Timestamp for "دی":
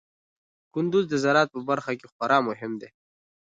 2.81-2.89